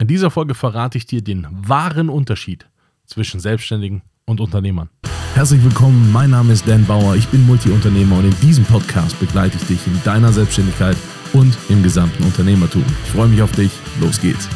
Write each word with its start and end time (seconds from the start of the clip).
In 0.00 0.06
dieser 0.06 0.30
Folge 0.30 0.54
verrate 0.54 0.96
ich 0.96 1.06
dir 1.06 1.22
den 1.22 1.44
wahren 1.50 2.08
Unterschied 2.08 2.68
zwischen 3.04 3.40
Selbstständigen 3.40 4.02
und 4.26 4.40
Unternehmern. 4.40 4.90
Herzlich 5.34 5.62
willkommen, 5.64 6.12
mein 6.12 6.30
Name 6.30 6.52
ist 6.52 6.68
Dan 6.68 6.86
Bauer, 6.86 7.16
ich 7.16 7.26
bin 7.26 7.44
Multiunternehmer 7.46 8.18
und 8.18 8.26
in 8.26 8.40
diesem 8.40 8.64
Podcast 8.64 9.18
begleite 9.18 9.56
ich 9.56 9.66
dich 9.66 9.84
in 9.88 10.00
deiner 10.04 10.32
Selbstständigkeit 10.32 10.96
und 11.32 11.58
im 11.68 11.82
gesamten 11.82 12.22
Unternehmertum. 12.22 12.84
Ich 13.06 13.10
freue 13.10 13.26
mich 13.26 13.42
auf 13.42 13.50
dich, 13.50 13.72
los 14.00 14.20
geht's. 14.20 14.48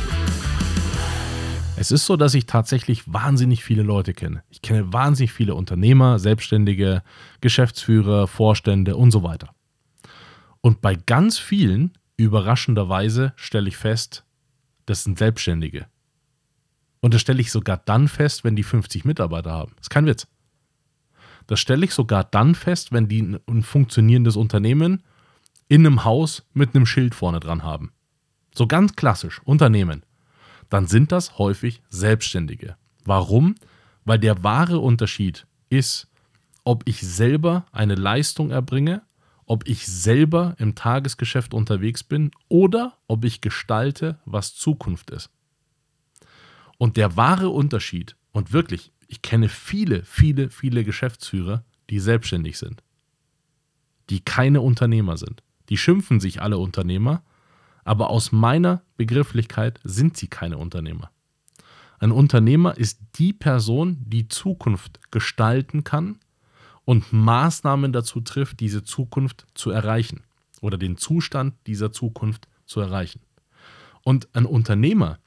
Es 1.77 1.91
ist 1.91 2.07
so, 2.07 2.17
dass 2.17 2.35
ich 2.35 2.47
tatsächlich 2.47 3.13
wahnsinnig 3.13 3.65
viele 3.65 3.83
Leute 3.83 4.15
kenne. 4.15 4.45
Ich 4.49 4.63
kenne 4.63 4.93
wahnsinnig 4.93 5.33
viele 5.33 5.57
Unternehmer, 5.57 6.21
Selbstständige, 6.21 7.03
Geschäftsführer, 7.41 8.29
Vorstände 8.29 8.95
und 8.95 9.11
so 9.11 9.25
weiter. 9.25 9.49
Und 10.61 10.83
bei 10.83 10.95
ganz 10.95 11.39
vielen, 11.39 11.99
überraschenderweise, 12.17 13.33
stelle 13.35 13.67
ich 13.67 13.77
fest, 13.77 14.25
das 14.87 15.05
sind 15.05 15.19
Selbstständige. 15.19 15.87
Und 17.01 17.15
das 17.15 17.21
stelle 17.21 17.41
ich 17.41 17.51
sogar 17.51 17.79
dann 17.79 18.09
fest, 18.09 18.45
wenn 18.45 18.57
die 18.57 18.63
50 18.63 19.05
Mitarbeiter 19.05 19.51
haben. 19.51 19.73
Das 19.77 19.87
ist 19.87 19.91
kein 19.91 20.07
Witz. 20.07 20.27
Das 21.47 21.59
stelle 21.59 21.85
ich 21.85 21.93
sogar 21.93 22.25
dann 22.25 22.55
fest, 22.55 22.93
wenn 22.93 23.09
die 23.09 23.39
ein 23.47 23.63
funktionierendes 23.63 24.37
Unternehmen 24.37 25.03
in 25.69 25.85
einem 25.85 26.05
Haus 26.05 26.47
mit 26.53 26.75
einem 26.75 26.87
Schild 26.87 27.15
vorne 27.15 27.41
dran 27.41 27.65
haben. 27.65 27.93
So 28.55 28.67
ganz 28.67 28.95
klassisch, 28.95 29.41
Unternehmen. 29.45 30.05
Dann 30.69 30.87
sind 30.87 31.13
das 31.13 31.39
häufig 31.39 31.83
Selbstständige. 31.89 32.77
Warum? 33.05 33.57
Weil 34.05 34.19
der 34.19 34.43
wahre 34.45 34.79
Unterschied 34.79 35.47
ist, 35.71 36.09
ob 36.65 36.83
ich 36.87 37.01
selber 37.01 37.67
eine 37.73 37.95
Leistung 37.95 38.51
erbringe 38.51 39.03
ob 39.53 39.69
ich 39.69 39.87
selber 39.87 40.55
im 40.57 40.75
Tagesgeschäft 40.75 41.53
unterwegs 41.53 42.03
bin 42.03 42.31
oder 42.49 42.97
ob 43.07 43.23
ich 43.23 43.43
gestalte, 43.43 44.19
was 44.25 44.55
Zukunft 44.55 45.11
ist. 45.11 45.29
Und 46.79 46.97
der 46.97 47.19
wahre 47.19 47.51
Unterschied, 47.51 48.17
und 48.31 48.55
wirklich, 48.55 48.93
ich 49.09 49.21
kenne 49.21 49.51
viele, 49.51 50.07
viele, 50.07 50.49
viele 50.49 50.85
Geschäftsführer, 50.85 51.67
die 51.91 52.01
selbstständig 52.01 52.57
sind, 52.57 52.83
die 54.09 54.21
keine 54.21 54.63
Unternehmer 54.63 55.19
sind. 55.19 55.43
Die 55.69 55.77
schimpfen 55.77 56.19
sich 56.19 56.41
alle 56.41 56.57
Unternehmer, 56.57 57.23
aber 57.85 58.09
aus 58.09 58.33
meiner 58.33 58.81
Begrifflichkeit 58.97 59.81
sind 59.85 60.17
sie 60.17 60.29
keine 60.29 60.57
Unternehmer. 60.57 61.11
Ein 61.99 62.13
Unternehmer 62.13 62.79
ist 62.79 63.01
die 63.17 63.35
Person, 63.35 63.99
die 64.07 64.29
Zukunft 64.29 64.99
gestalten 65.11 65.85
kann 65.85 66.21
und 66.85 67.13
Maßnahmen 67.13 67.93
dazu 67.93 68.21
trifft, 68.21 68.61
diese 68.61 68.83
Zukunft 68.83 69.47
zu 69.55 69.71
erreichen 69.71 70.23
oder 70.61 70.79
den 70.79 70.97
Zustand 70.97 71.55
dieser 71.67 71.93
Zukunft 71.93 72.49
zu 72.67 72.81
erreichen. 72.81 73.21
Und 74.03 74.29
ein 74.35 74.47
Unternehmer 74.47 75.19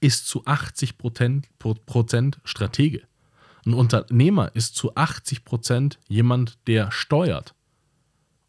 ist 0.00 0.26
zu 0.26 0.44
80 0.44 0.98
Prozent 0.98 2.40
Stratege. 2.44 3.02
Ein 3.64 3.74
Unternehmer 3.74 4.54
ist 4.54 4.76
zu 4.76 4.94
80 4.94 5.44
Prozent 5.44 5.98
jemand, 6.08 6.58
der 6.66 6.90
steuert. 6.92 7.54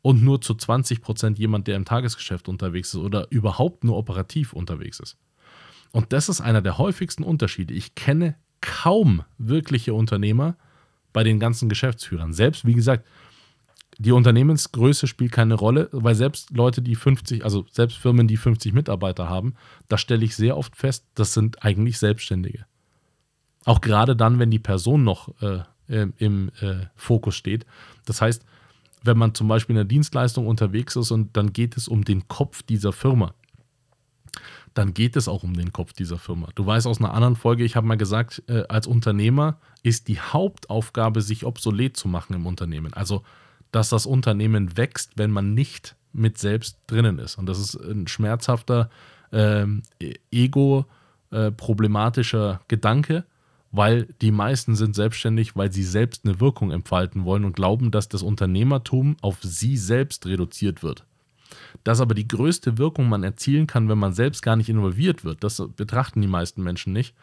Und 0.02 0.24
nur 0.24 0.42
zu 0.42 0.54
20 0.54 1.02
Prozent 1.02 1.40
jemand, 1.40 1.68
der 1.68 1.76
im 1.76 1.86
Tagesgeschäft 1.86 2.48
unterwegs 2.48 2.90
ist 2.90 3.00
oder 3.00 3.28
überhaupt 3.32 3.84
nur 3.84 3.98
operativ 3.98 4.54
unterwegs 4.54 5.00
ist. 5.00 5.18
Und 5.92 6.14
das 6.14 6.30
ist 6.30 6.42
einer 6.42 6.62
der 6.62 6.78
häufigsten 6.78 7.24
Unterschiede. 7.24 7.74
Ich 7.74 7.96
kenne 7.96 8.36
kaum 8.62 9.24
wirkliche 9.38 9.94
Unternehmer, 9.94 10.56
bei 11.18 11.24
den 11.24 11.40
ganzen 11.40 11.68
Geschäftsführern. 11.68 12.32
Selbst, 12.32 12.64
wie 12.68 12.76
gesagt, 12.76 13.04
die 13.98 14.12
Unternehmensgröße 14.12 15.08
spielt 15.08 15.32
keine 15.32 15.56
Rolle, 15.56 15.90
weil 15.92 16.14
selbst 16.14 16.56
Leute, 16.56 16.84
die 16.84 16.94
50, 16.94 17.44
also 17.44 17.66
selbst 17.72 17.98
Firmen, 17.98 18.28
die 18.28 18.38
50 18.38 18.72
Mitarbeiter 18.72 19.28
haben, 19.28 19.56
da 19.88 19.98
stelle 19.98 20.24
ich 20.24 20.36
sehr 20.36 20.56
oft 20.56 20.76
fest, 20.76 21.08
das 21.16 21.34
sind 21.34 21.64
eigentlich 21.64 21.98
Selbstständige. 21.98 22.68
Auch 23.66 23.82
gerade 23.82 24.16
dann, 24.16 24.38
wenn 24.38 24.52
die 24.52 24.60
Person 24.60 25.04
noch 25.04 25.34
äh, 25.42 25.64
im 25.88 26.52
äh, 26.62 26.86
Fokus 26.96 27.34
steht. 27.34 27.66
Das 28.06 28.22
heißt, 28.22 28.46
wenn 29.02 29.18
man 29.18 29.34
zum 29.34 29.48
Beispiel 29.48 29.74
in 29.74 29.78
der 29.78 29.86
Dienstleistung 29.86 30.46
unterwegs 30.46 30.96
ist 30.96 31.10
und 31.10 31.36
dann 31.36 31.52
geht 31.52 31.78
es 31.78 31.88
um 31.88 32.04
den 32.04 32.28
Kopf 32.28 32.62
dieser 32.62 32.94
Firma, 32.94 33.34
dann 34.78 34.94
geht 34.94 35.16
es 35.16 35.28
auch 35.28 35.42
um 35.44 35.56
den 35.56 35.74
Kopf 35.74 35.94
dieser 35.94 36.20
Firma. 36.20 36.50
Du 36.54 36.64
weißt 36.66 36.86
aus 36.86 37.00
einer 37.00 37.14
anderen 37.14 37.36
Folge, 37.36 37.64
ich 37.64 37.76
habe 37.76 37.88
mal 37.88 37.98
gesagt, 37.98 38.44
äh, 38.48 38.64
als 38.70 38.86
Unternehmer 38.86 39.58
ist 39.82 40.08
die 40.08 40.20
Hauptaufgabe, 40.20 41.22
sich 41.22 41.46
obsolet 41.46 41.98
zu 41.98 42.08
machen 42.08 42.36
im 42.36 42.46
Unternehmen. 42.46 42.94
Also, 42.94 43.24
dass 43.72 43.90
das 43.90 44.06
Unternehmen 44.06 44.78
wächst, 44.78 45.14
wenn 45.16 45.32
man 45.32 45.56
nicht 45.56 45.96
mit 46.14 46.38
selbst 46.38 46.78
drinnen 46.88 47.20
ist. 47.20 47.38
Und 47.38 47.48
das 47.48 47.60
ist 47.60 47.76
ein 47.76 48.08
schmerzhafter, 48.08 48.90
ähm, 49.32 49.84
e-, 50.00 50.14
ego-problematischer 50.32 52.54
äh, 52.54 52.58
Gedanke, 52.68 53.26
weil 53.72 54.08
die 54.22 54.32
meisten 54.32 54.76
sind 54.76 54.96
selbstständig, 54.96 55.56
weil 55.56 55.72
sie 55.72 55.84
selbst 55.84 56.24
eine 56.24 56.40
Wirkung 56.40 56.70
entfalten 56.72 57.26
wollen 57.26 57.46
und 57.46 57.56
glauben, 57.56 57.90
dass 57.92 58.10
das 58.10 58.22
Unternehmertum 58.22 59.18
auf 59.22 59.40
sie 59.42 59.76
selbst 59.76 60.28
reduziert 60.28 60.84
wird. 60.84 61.04
Dass 61.84 62.02
aber 62.02 62.16
die 62.16 62.28
größte 62.28 62.78
Wirkung 62.78 63.10
man 63.10 63.24
erzielen 63.24 63.68
kann, 63.68 63.90
wenn 63.90 63.98
man 63.98 64.14
selbst 64.14 64.42
gar 64.42 64.56
nicht 64.56 64.70
involviert 64.70 65.24
wird, 65.24 65.44
das 65.44 65.62
betrachten 65.76 66.22
die 66.22 66.28
meisten 66.28 66.64
Menschen 66.64 66.94
nicht, 66.94 67.16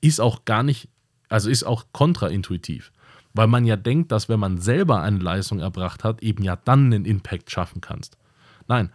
ist 0.00 0.20
auch 0.20 0.44
gar 0.44 0.62
nicht, 0.62 0.88
also 1.28 1.50
ist 1.50 1.64
auch 1.64 1.86
kontraintuitiv. 1.92 2.92
Weil 3.32 3.48
man 3.48 3.64
ja 3.64 3.76
denkt, 3.76 4.12
dass 4.12 4.28
wenn 4.28 4.40
man 4.40 4.58
selber 4.58 5.02
eine 5.02 5.18
Leistung 5.18 5.58
erbracht 5.58 6.04
hat, 6.04 6.22
eben 6.22 6.44
ja 6.44 6.56
dann 6.56 6.86
einen 6.86 7.04
Impact 7.04 7.50
schaffen 7.50 7.80
kannst. 7.80 8.16
Nein, 8.68 8.90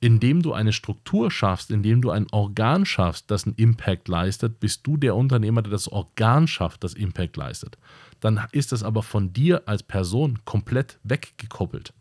indem 0.00 0.42
du 0.42 0.52
eine 0.52 0.72
Struktur 0.74 1.30
schaffst, 1.30 1.70
indem 1.70 2.02
du 2.02 2.10
ein 2.10 2.26
Organ 2.30 2.84
schaffst, 2.84 3.30
das 3.30 3.46
einen 3.46 3.54
Impact 3.56 4.06
leistet, 4.08 4.60
bist 4.60 4.86
du 4.86 4.98
der 4.98 5.16
Unternehmer, 5.16 5.62
der 5.62 5.70
das 5.70 5.88
Organ 5.88 6.46
schafft, 6.46 6.84
das 6.84 6.92
Impact 6.92 7.36
leistet. 7.38 7.78
Dann 8.20 8.40
ist 8.52 8.72
es 8.72 8.82
aber 8.82 9.02
von 9.02 9.32
dir 9.32 9.62
als 9.66 9.82
Person 9.82 10.40
komplett 10.44 10.98
weggekoppelt. 11.04 11.94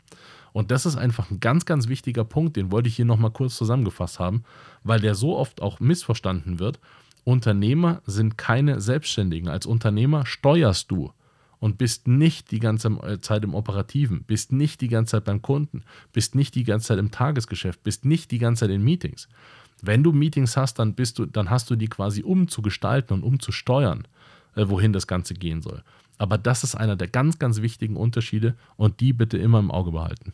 Und 0.53 0.71
das 0.71 0.85
ist 0.85 0.95
einfach 0.95 1.31
ein 1.31 1.39
ganz, 1.39 1.65
ganz 1.65 1.87
wichtiger 1.87 2.23
Punkt, 2.23 2.55
den 2.55 2.71
wollte 2.71 2.87
ich 2.87 2.95
hier 2.95 3.05
nochmal 3.05 3.31
kurz 3.31 3.57
zusammengefasst 3.57 4.19
haben, 4.19 4.43
weil 4.83 4.99
der 4.99 5.15
so 5.15 5.35
oft 5.35 5.61
auch 5.61 5.79
missverstanden 5.79 6.59
wird. 6.59 6.79
Unternehmer 7.23 8.01
sind 8.05 8.37
keine 8.37 8.79
Selbstständigen. 8.79 9.49
Als 9.49 9.65
Unternehmer 9.65 10.25
steuerst 10.25 10.91
du 10.91 11.11
und 11.59 11.77
bist 11.77 12.07
nicht 12.07 12.51
die 12.51 12.59
ganze 12.59 13.19
Zeit 13.21 13.43
im 13.43 13.55
Operativen, 13.55 14.23
bist 14.23 14.51
nicht 14.51 14.81
die 14.81 14.89
ganze 14.89 15.11
Zeit 15.11 15.23
beim 15.23 15.41
Kunden, 15.41 15.83
bist 16.11 16.35
nicht 16.35 16.55
die 16.55 16.65
ganze 16.65 16.87
Zeit 16.87 16.99
im 16.99 17.11
Tagesgeschäft, 17.11 17.83
bist 17.83 18.05
nicht 18.05 18.31
die 18.31 18.37
ganze 18.37 18.61
Zeit 18.65 18.75
in 18.75 18.83
Meetings. 18.83 19.29
Wenn 19.81 20.03
du 20.03 20.11
Meetings 20.11 20.55
hast, 20.55 20.77
dann 20.79 20.93
bist 20.93 21.19
du, 21.19 21.25
dann 21.25 21.49
hast 21.49 21.69
du 21.69 21.75
die 21.75 21.87
quasi 21.87 22.21
umzugestalten 22.21 23.15
und 23.15 23.23
umzusteuern, 23.23 24.07
äh, 24.55 24.67
wohin 24.67 24.93
das 24.93 25.07
Ganze 25.07 25.33
gehen 25.33 25.61
soll. 25.61 25.83
Aber 26.17 26.37
das 26.37 26.63
ist 26.63 26.75
einer 26.75 26.95
der 26.95 27.07
ganz, 27.07 27.39
ganz 27.39 27.61
wichtigen 27.61 27.95
Unterschiede 27.95 28.55
und 28.77 28.99
die 28.99 29.13
bitte 29.13 29.37
immer 29.37 29.59
im 29.59 29.71
Auge 29.71 29.91
behalten. 29.91 30.33